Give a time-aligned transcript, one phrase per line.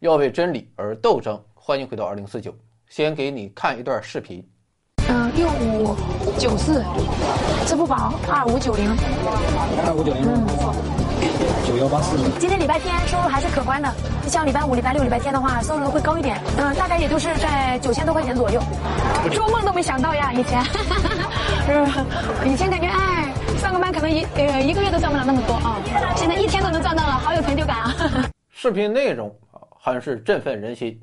[0.00, 1.40] 要为真理而斗争。
[1.54, 2.54] 欢迎回到二零四九。
[2.88, 4.46] 先给你看一段视频。
[5.08, 5.96] 嗯，六五
[6.38, 6.84] 九四，
[7.66, 8.88] 支付宝二五九零，
[9.84, 10.22] 二五九零，
[11.66, 12.16] 九幺八四。
[12.38, 13.92] 今天礼拜天收入还是可观的，
[14.28, 16.40] 像礼拜五、礼拜六、礼拜天的话，收入会高一点。
[16.58, 18.62] 嗯，大概也就是在九千多块钱左右。
[19.32, 20.62] 做梦都没想到呀，以前，
[22.46, 25.76] 以前感觉哎，上个班可能一呃一个月都赚不了那么多啊，
[26.14, 27.92] 现在一天都能赚到了，好有成就感啊。
[28.50, 29.32] 视频内容
[29.88, 31.00] 啊，很是振奋人心。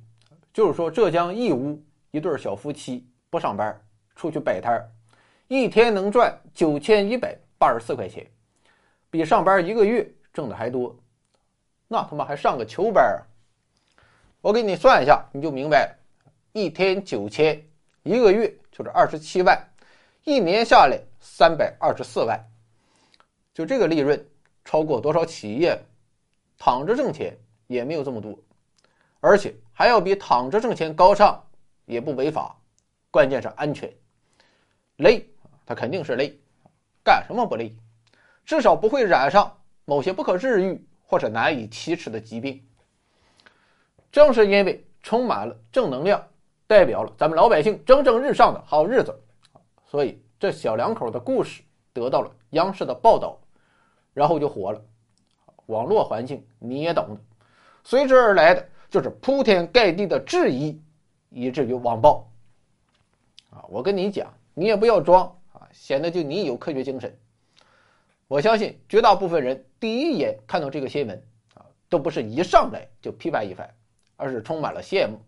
[0.53, 3.81] 就是说，浙江义乌一对小夫妻不上班，
[4.15, 4.79] 出去摆摊，
[5.47, 8.25] 一天能赚九千一百八十四块钱，
[9.09, 10.95] 比上班一个月挣的还多。
[11.87, 13.19] 那他妈还上个球班啊！
[14.41, 15.97] 我给你算一下，你就明白了。
[16.53, 17.61] 一天九千，
[18.03, 19.59] 一个月就是二十七万，
[20.23, 22.39] 一年下来三百二十四万。
[23.53, 24.25] 就这个利润，
[24.63, 25.77] 超过多少企业
[26.57, 27.35] 躺着挣钱
[27.67, 28.37] 也没有这么多。
[29.25, 31.43] 而且还要比躺着挣钱高尚，
[31.85, 32.55] 也不违法，
[33.09, 33.91] 关键是安全。
[34.97, 35.27] 累，
[35.65, 36.39] 他肯定是累，
[37.03, 37.75] 干什么不累？
[38.45, 39.51] 至少不会染上
[39.83, 42.63] 某些不可治愈或者难以启齿的疾病。
[44.11, 46.23] 正是因为充满了正能量，
[46.67, 49.11] 代表了咱们老百姓蒸蒸日上的好日子，
[49.87, 53.39] 所以这小两口的故事得到了央视的报道，
[54.13, 54.79] 然后就火了。
[55.65, 57.19] 网络环境你也懂的，
[57.83, 58.63] 随之而来的。
[58.95, 60.81] 就是铺天盖地的质疑，
[61.29, 62.25] 以至于网暴。
[63.49, 67.13] 啊，我跟你讲，你也不要装啊，显得就你有科学精神。
[68.29, 71.21] 我相信绝大部分人第一眼看到这个新闻
[71.55, 73.69] 啊，都不是一上来就批判一番，
[74.15, 75.19] 而是充满了羡慕。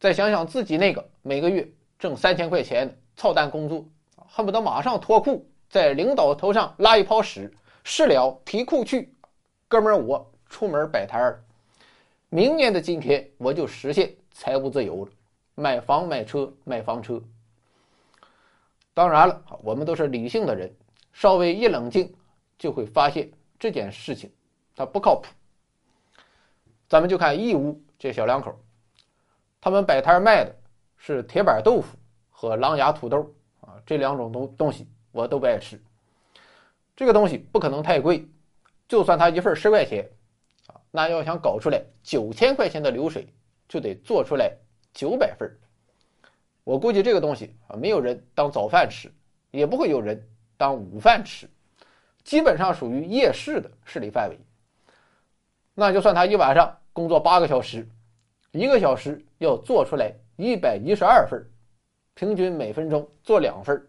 [0.00, 3.84] 再想想自己那个每个月挣三千块钱操蛋工作，
[4.26, 9.14] 恨不得马上脱裤，在领导头上拉一泡屎，事了提裤去，
[9.68, 11.43] 哥们儿，我出门摆摊儿。
[12.28, 15.10] 明年的今天，我就实现财务自由了，
[15.54, 17.22] 买房买车买房车。
[18.92, 20.72] 当然了，我们都是理性的人，
[21.12, 22.12] 稍微一冷静，
[22.58, 24.30] 就会发现这件事情
[24.74, 25.28] 它不靠谱。
[26.88, 28.58] 咱们就看义乌这小两口，
[29.60, 30.54] 他们摆摊卖的
[30.96, 31.96] 是铁板豆腐
[32.30, 35.80] 和狼牙土豆啊，这两种东东西我都不爱吃。
[36.96, 38.26] 这个东西不可能太贵，
[38.88, 40.08] 就算它一份十块钱。
[40.96, 43.26] 那要想搞出来九千块钱的流水，
[43.68, 44.56] 就得做出来
[44.92, 45.52] 九百份
[46.62, 49.10] 我估计这个东西啊，没有人当早饭吃，
[49.50, 50.24] 也不会有人
[50.56, 51.50] 当午饭吃，
[52.22, 54.38] 基本上属于夜市的势力范围。
[55.74, 57.84] 那就算他一晚上工作八个小时，
[58.52, 61.44] 一个小时要做出来一百一十二份
[62.14, 63.84] 平均每分钟做两份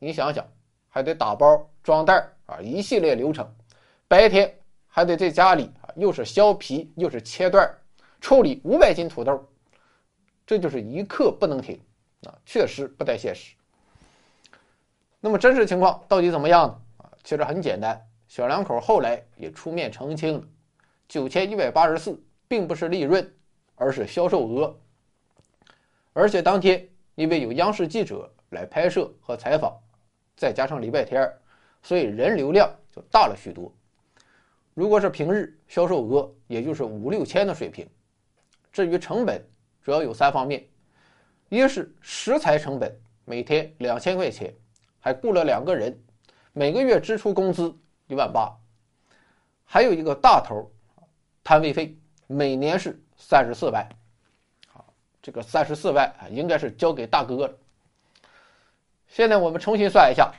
[0.00, 0.44] 你想想，
[0.88, 3.48] 还得打包装袋啊，一系列流程，
[4.08, 4.52] 白天
[4.88, 5.70] 还得在家里。
[5.98, 7.68] 又是削皮，又是切段
[8.20, 9.44] 处理五百斤土豆，
[10.46, 11.80] 这就是一刻不能停
[12.24, 12.34] 啊！
[12.46, 13.54] 确实不太现实。
[15.20, 16.80] 那么真实情况到底怎么样呢？
[16.98, 20.44] 啊，其实很简单，小两口后来也出面澄清了，
[21.08, 23.34] 九千一百八十四并不是利润，
[23.74, 24.78] 而是销售额。
[26.12, 29.76] 而且当天因为有央视记者来拍摄和采访，
[30.36, 31.28] 再加上礼拜天
[31.82, 33.72] 所以人流量就大了许多。
[34.78, 37.84] 如果是平日销售额，也就是五六千的水平。
[38.70, 39.44] 至于成本，
[39.82, 40.64] 主要有三方面：
[41.48, 44.54] 一是食材成本，每天两千块钱，
[45.00, 46.00] 还雇了两个人，
[46.52, 48.56] 每个月支出工资一万八；
[49.64, 50.70] 还有一个大头，
[51.42, 53.84] 摊位费，每年是三十四万。
[55.20, 57.58] 这个三十四万啊，应该是交给大哥了。
[59.08, 60.32] 现在我们重新算一下，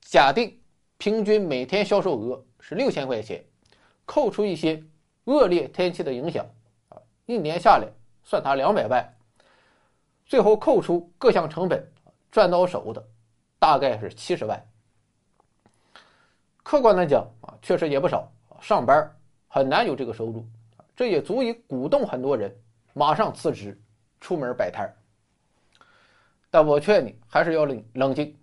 [0.00, 0.58] 假定
[0.96, 3.44] 平均每天销售额是六千块钱。
[4.10, 4.82] 扣除一些
[5.26, 6.44] 恶劣天气的影响，
[6.88, 7.86] 啊，一年下来
[8.24, 9.08] 算他两百万，
[10.26, 11.80] 最后扣除各项成本，
[12.28, 13.00] 赚到手的
[13.60, 14.60] 大概是七十万。
[16.64, 18.28] 客观的讲啊，确实也不少，
[18.60, 19.16] 上班
[19.46, 20.44] 很难有这个收入，
[20.96, 22.52] 这也足以鼓动很多人
[22.92, 23.80] 马上辞职
[24.20, 24.92] 出门摆摊
[26.50, 28.36] 但我劝你还是要冷冷静，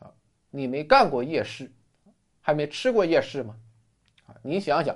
[0.00, 0.12] 啊，
[0.50, 1.72] 你没干过夜市，
[2.42, 3.56] 还没吃过夜市吗？
[4.42, 4.94] 你想想。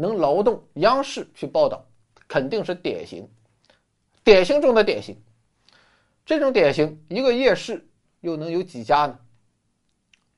[0.00, 1.84] 能劳动央视去报道，
[2.26, 3.28] 肯定是典型，
[4.24, 5.16] 典型中的典型。
[6.24, 7.86] 这种典型，一个夜市
[8.20, 9.18] 又能有几家呢？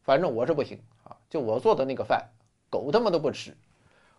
[0.02, 1.16] 反正我是不行啊！
[1.30, 2.28] 就我做的那个饭，
[2.68, 3.56] 狗他妈都不吃。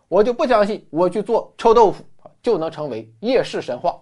[0.08, 2.04] 我就不相信我去做臭豆腐
[2.42, 4.00] 就能成为夜市神话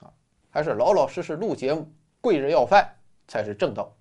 [0.00, 0.12] 啊！
[0.50, 1.90] 还是老老实实录节目，
[2.20, 2.96] 跪着要饭
[3.28, 3.94] 才是正道。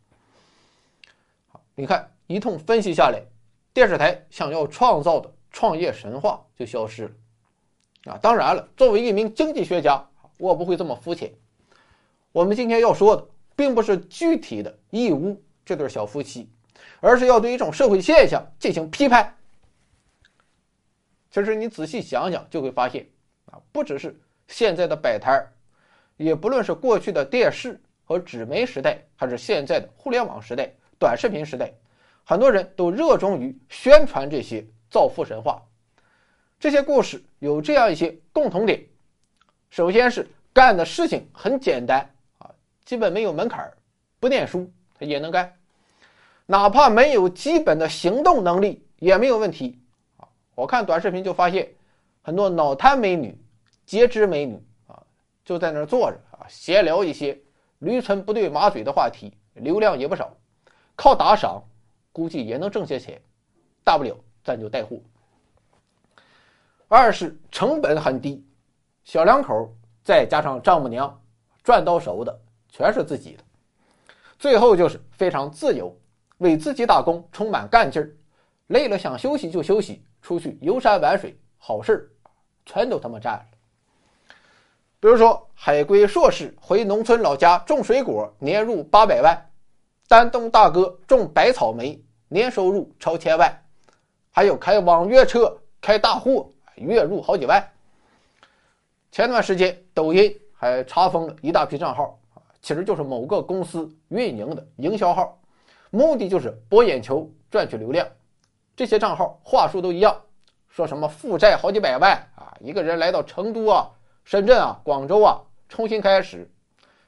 [1.75, 3.21] 你看一通分析下来，
[3.73, 5.31] 电视台想要创造的。
[5.51, 7.03] 创业神话就消失
[8.03, 10.03] 了，啊，当然了，作为一名经济学家，
[10.37, 11.33] 我不会这么肤浅。
[12.31, 16.47] 我们今天要说的，并不是具体的义乌这对小夫妻，
[16.99, 19.35] 而是要对一种社会现象进行批判。
[21.31, 23.07] 其实你仔细想想，就会发现，
[23.45, 25.51] 啊，不只是现在的摆摊儿，
[26.17, 31.71] 也不论是过去的电视和纸媒时代，还是现在的互联网时代、短视频时代，
[32.23, 35.61] 很多人都热衷于宣传这些造富神话。
[36.59, 38.83] 这些故事有这样一些共同点：
[39.69, 42.51] 首先是干的事情很简单啊，
[42.83, 43.71] 基本没有门槛，
[44.19, 45.53] 不念书他也能干，
[46.45, 49.79] 哪怕没有基本的行动能力也没有问题
[50.17, 50.27] 啊。
[50.55, 51.69] 我看短视频就发现，
[52.21, 53.37] 很多脑瘫美女、
[53.85, 55.01] 截肢美女啊，
[55.45, 57.39] 就在那儿坐着啊，闲聊一些
[57.77, 60.35] 驴唇不对马嘴的话题，流量也不少，
[60.97, 61.63] 靠打赏
[62.11, 63.21] 估计也能挣些钱，
[63.85, 64.17] 大不了
[64.49, 64.97] 咱就带货。
[66.87, 68.43] 二是成本很低，
[69.03, 69.71] 小两口
[70.03, 71.21] 再加上丈母娘，
[71.63, 73.43] 赚到手的全是自己的。
[74.39, 75.95] 最后就是非常自由，
[76.39, 78.09] 为自己打工，充满干劲儿，
[78.67, 82.09] 累了想休息就休息，出去游山玩水，好事儿
[82.65, 83.45] 全都他妈占了。
[84.99, 89.37] 比如说，海归硕士回农村老家种水果，年入八百万；
[90.07, 93.47] 丹东大哥种百草莓，年收入超千万；
[94.31, 96.49] 还有开网约车、开大货。
[96.81, 97.61] 月入好几万。
[99.11, 102.17] 前段时间，抖音还查封了一大批账号，
[102.61, 105.37] 其实就是某个公司运营的营销号，
[105.89, 108.07] 目的就是博眼球、赚取流量。
[108.77, 110.15] 这些账号话术都一样，
[110.69, 113.89] 说什么负债好几百万啊，一个人来到成都啊、
[114.23, 116.49] 深圳啊、广州啊，重新开始，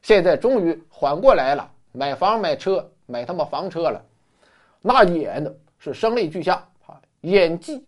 [0.02, 4.04] 现在终于缓过来了，买房买车买他妈房车了，
[4.82, 6.68] 那演的是声泪俱下，
[7.22, 7.86] 演技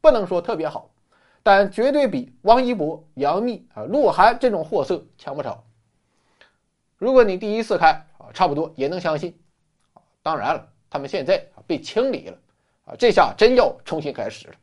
[0.00, 0.90] 不能说特别好。
[1.44, 5.64] 但绝对比王一博、杨幂啊、鹿晗这种货色强不少。
[6.98, 9.36] 如果你第一次看啊，差不多也能相信。
[10.22, 12.38] 当然了，他们现在被清理了
[12.84, 14.54] 啊，这下真要重新开始了。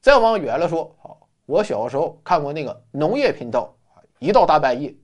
[0.00, 1.12] 再往远了说啊，
[1.44, 4.94] 我小时候看过那个农业频道啊，一到大半夜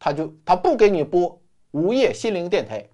[0.00, 2.84] 他就他不给你播午夜心灵电台，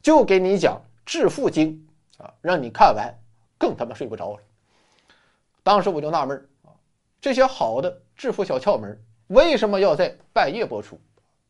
[0.00, 1.86] 就给你讲致富经
[2.16, 3.14] 啊，让你看完
[3.58, 4.42] 更他妈睡不着了。
[5.62, 6.68] 当时我就纳闷啊，
[7.20, 11.00] 这些好的致富小窍门为什么要在半夜播出？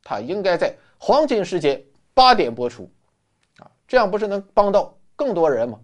[0.02, 2.90] 它应该在黄金时间八点播出，
[3.58, 5.80] 啊，这样不是能帮到更多人吗？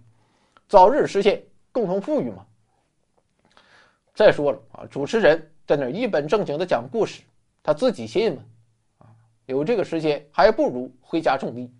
[0.69, 2.46] 早日实现共同富裕吗？
[4.14, 7.22] 再说了啊，主持人在那一本正经的讲故事，
[7.62, 8.43] 他自己信吗？
[8.99, 9.06] 啊，
[9.46, 11.72] 有这个时间还不如回家种地。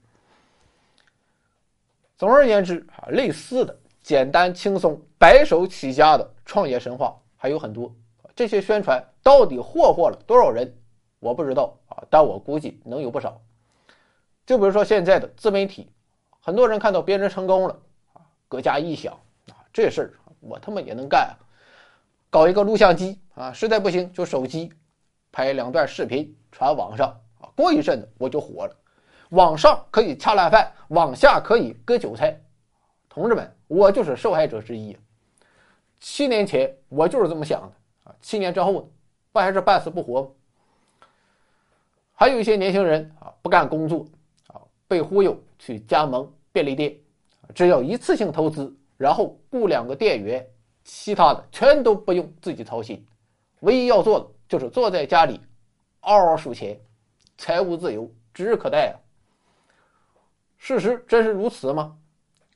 [2.16, 3.78] 总而言之啊，类似的。
[4.02, 7.94] 简单轻松、白手起家的创业神话还有很多，
[8.35, 10.75] 这些宣传到底霍霍了多少人，
[11.19, 13.41] 我不知道啊，但我估计能有不少。
[14.47, 15.91] 就比如说现在的自媒体，
[16.41, 17.79] 很多人看到别人成功了
[18.14, 19.12] 啊，各家一想
[19.49, 21.37] 啊，这事儿我他妈也能干啊，
[22.31, 24.73] 搞一个录像机啊，实在不行就手机，
[25.31, 27.08] 拍两段视频传网上
[27.41, 28.76] 啊，过一阵子我就火了。
[29.31, 32.41] 网上可以恰烂饭，网下可以割韭菜，
[33.11, 33.55] 同志们。
[33.67, 34.97] 我就是受害者之一。
[35.99, 38.88] 七年前我就是这么想的啊，七年之后呢，
[39.33, 40.29] 不还是半死不活吗？
[42.14, 44.07] 还有一些年轻人啊，不干工作
[44.49, 46.97] 啊，被忽悠去加盟便利店，
[47.55, 50.47] 只要一次性投资，然后雇两个店员，
[50.83, 53.07] 其他的全都不用自己操心，
[53.61, 55.40] 唯一要做的就是坐在家里
[56.00, 56.81] 嗷嗷数钱，
[57.38, 58.97] 财务自由指日可待啊！
[60.59, 61.97] 事实真是如此吗？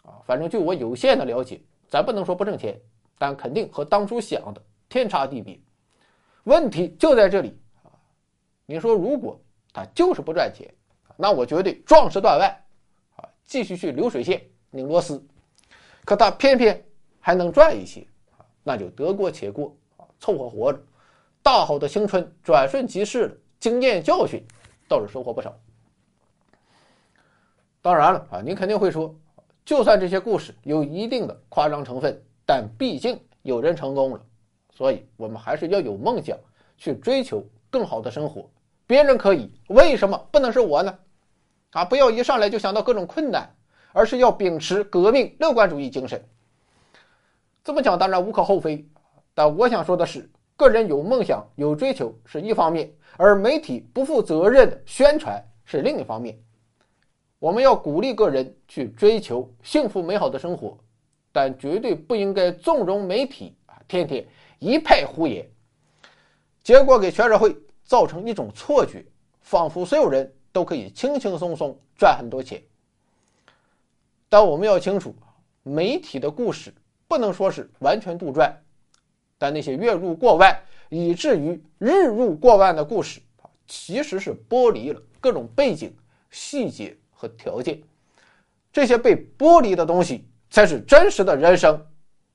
[0.05, 2.81] 啊，反正就我有限的了解，咱不能说不挣钱，
[3.19, 5.59] 但肯定和当初想的天差地别。
[6.45, 7.89] 问题就在这里啊！
[8.67, 9.41] 你说如果
[9.73, 10.73] 他就是不赚钱，
[11.17, 12.51] 那我绝对壮士断腕
[13.17, 15.27] 啊，继续去流水线拧螺丝。
[16.05, 16.85] 可他偏偏
[17.19, 18.07] 还能赚一些
[18.37, 20.79] 啊，那就得过且过啊，凑合活着。
[21.43, 24.45] 大好的青春转瞬即逝了，经验教训
[24.87, 25.59] 倒是收获不少。
[27.81, 29.15] 当然了啊，你肯定会说。
[29.65, 34.21] 就算这些故事有一定的夸张成分，但毕竟有人成功了，
[34.71, 36.37] 所以我们还是要有梦想，
[36.77, 38.49] 去追求更好的生活。
[38.87, 40.99] 别人可以，为什么不能是我呢？
[41.71, 43.49] 啊，不要一上来就想到各种困难，
[43.93, 46.23] 而是要秉持革命乐观主义精神。
[47.63, 48.87] 这么讲当然无可厚非，
[49.33, 56.39] 但我想说的是，个人有梦想、有追求是一方面，而媒体不负责任的宣传是另一方面。
[57.45, 60.79] 我们要鼓励个人去追求幸福美好的生活，
[61.31, 64.27] 但绝对不应该纵容媒体啊，天天
[64.59, 65.47] 一派胡言，
[66.63, 69.05] 结果给全社会造成一种错觉，
[69.43, 72.63] 仿佛所有人都可以轻轻松松赚很多钱。
[74.31, 75.15] 但我们要清楚，
[75.63, 76.73] 媒体的故事
[77.07, 78.51] 不能说是完全杜撰，
[79.37, 80.59] 但那些月入过万
[80.89, 83.21] 以至于日入过万的故事
[83.67, 85.95] 其实是剥离了各种背景、
[86.31, 87.81] 细节和条件。
[88.73, 91.81] 这些被剥离的东西，才是真实的人生，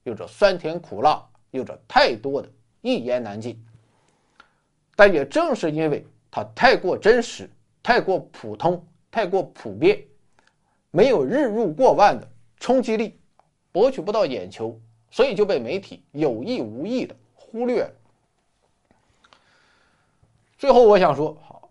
[0.04, 2.50] 有着酸甜苦辣，有着太多的
[2.82, 3.62] 一言难尽。
[4.96, 7.50] 但也正是因为它太过真实、
[7.84, 10.02] 太过普通、太过普遍，
[10.92, 13.20] 没有日入过万的冲击力，
[13.72, 14.80] 博取不到眼球，
[15.12, 17.92] 所以就被媒体有意无意的忽略了。
[20.58, 21.70] 最后，我想说，好，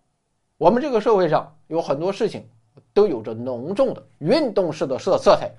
[0.57, 2.49] 我们这个社会上有很多事情。
[2.93, 5.51] 都有着浓重的运动式的色色彩，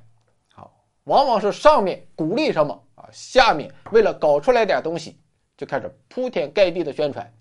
[0.54, 0.72] 好，
[1.06, 5.20] 往往是上面鼓励什么啊，下面为了搞出来点东西，
[5.58, 7.34] 就开始铺天盖地的宣传。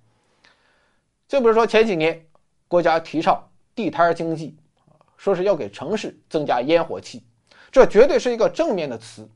[1.26, 2.24] 就比如说前几年
[2.66, 4.56] 国家提倡地摊经济，
[5.16, 7.24] 说是要给城市增加烟火气，
[7.70, 9.28] 这绝对是一个正面的词，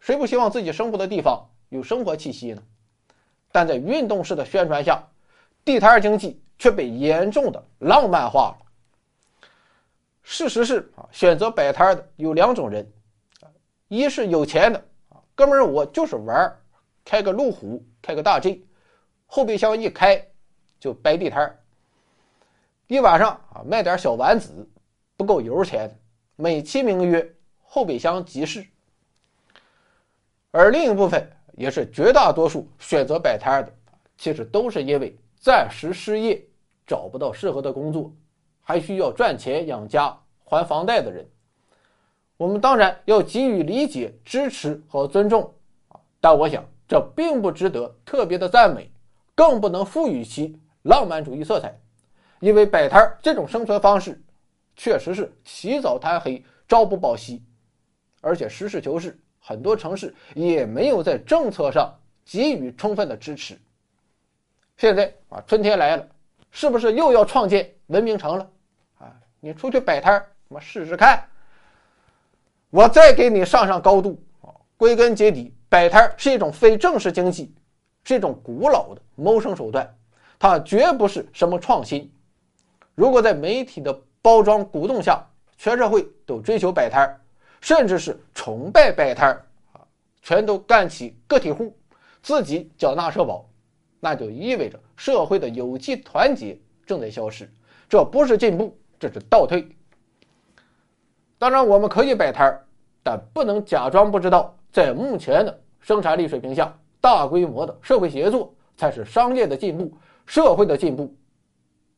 [0.00, 2.62] 谁不希望自己生活的地方有生活气息呢？
[3.52, 5.02] 但在运动式的宣传下，
[5.64, 8.61] 地摊经济却被严重的浪漫化了。
[10.32, 12.90] 事实是啊，选择摆摊的有两种人，
[13.88, 16.50] 一是有钱的啊，哥们儿我就是玩，
[17.04, 18.66] 开个路虎，开个大 G，
[19.26, 20.26] 后备箱一开
[20.80, 21.58] 就摆地摊儿，
[22.86, 24.66] 一晚上啊卖点小丸子，
[25.18, 25.94] 不够油钱，
[26.36, 27.30] 美其名曰
[27.62, 28.66] 后备箱集市。
[30.50, 33.72] 而另一部分也是绝大多数选择摆摊的，
[34.16, 36.42] 其实都是因为暂时失业，
[36.86, 38.10] 找不到适合的工作。
[38.64, 40.16] 还需要赚钱养家、
[40.56, 41.26] 还房贷的人，
[42.36, 45.54] 我们当然要给予理解、支持和尊重
[45.88, 45.98] 啊！
[46.20, 48.90] 但我想，这并不值得特别的赞美，
[49.34, 51.74] 更不能赋予其浪漫主义色彩，
[52.40, 54.22] 因为摆摊这种生存方式，
[54.76, 57.42] 确实是起早贪黑、朝不保夕，
[58.20, 61.94] 而且实事求是，很多城市也没有在政策上
[62.24, 63.58] 给予充分的支持。
[64.76, 66.06] 现在啊，春天来了，
[66.50, 67.72] 是不是又要创建？
[67.88, 68.50] 文明城了，
[68.98, 71.24] 啊，你出去摆摊，我试试看。
[72.68, 74.52] 我再给你上上高度啊！
[74.76, 77.54] 归根结底，摆摊儿是一种非正式经济，
[78.04, 79.94] 是一种古老的谋生手段，
[80.38, 82.10] 它绝不是什么创新。
[82.94, 85.24] 如果在媒体的包装鼓动下，
[85.56, 87.20] 全社会都追求摆摊儿，
[87.60, 89.80] 甚至是崇拜摆摊儿啊，
[90.22, 91.74] 全都干起个体户，
[92.22, 93.48] 自己缴纳社保，
[94.00, 97.50] 那就意味着社会的有机团结正在消失。
[97.88, 99.68] 这不是进步，这是倒退。
[101.42, 102.64] 当然，我们可以摆摊儿，
[103.02, 109.92] 但不能假装不知道，在目前的生产力水平下，大规模的社会协作才是商业的进步、
[110.24, 111.12] 社会的进步。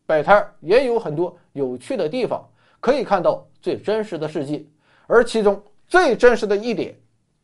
[0.06, 2.42] 摆摊儿也有很多有趣的地方，
[2.80, 4.64] 可以看到最真实的世界，
[5.06, 6.98] 而其中最真实的一点，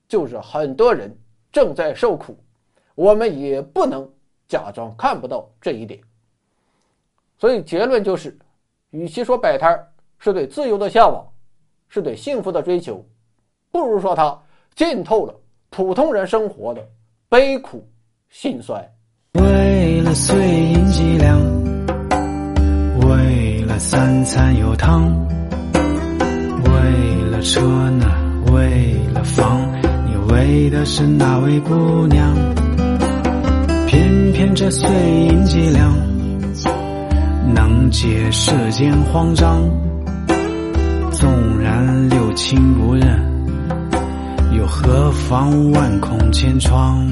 [0.09, 1.15] 就是很多人
[1.53, 2.35] 正在受苦，
[2.95, 4.11] 我们也不能
[4.49, 6.01] 假装看不到这一点。
[7.37, 8.39] 所以结论就是，
[8.89, 9.87] 与其说摆摊儿
[10.19, 11.30] 是对自由的向往，
[11.91, 13.05] 是对幸福的追求，
[13.71, 14.39] 不如说它
[14.75, 15.35] 浸透了
[15.69, 16.81] 普通人生活的
[17.29, 17.87] 悲苦
[18.31, 18.83] 辛酸。
[19.35, 21.39] 为了碎银几两，
[23.07, 25.13] 为了三餐有汤，
[26.65, 28.07] 为了车呢，
[28.53, 29.61] 为了房，
[30.07, 32.35] 你为的是哪位姑娘？
[33.87, 35.93] 偏偏这碎银几两。
[37.53, 39.69] 能解世间慌张，
[41.21, 43.23] 纵然六亲不认，
[44.57, 47.07] 又何妨万孔千疮？